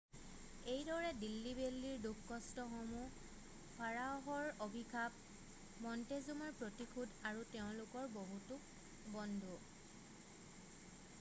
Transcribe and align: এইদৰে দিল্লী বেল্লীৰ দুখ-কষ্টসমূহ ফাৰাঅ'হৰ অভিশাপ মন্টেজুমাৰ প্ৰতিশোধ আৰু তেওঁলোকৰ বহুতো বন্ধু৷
এইদৰে 0.73 1.09
দিল্লী 1.23 1.49
বেল্লীৰ 1.57 1.99
দুখ-কষ্টসমূহ 2.05 3.73
ফাৰাঅ'হৰ 3.75 4.49
অভিশাপ 4.67 5.19
মন্টেজুমাৰ 5.87 6.55
প্ৰতিশোধ 6.63 7.13
আৰু 7.33 7.43
তেওঁলোকৰ 7.57 8.07
বহুতো 8.17 8.57
বন্ধু৷ 9.17 9.61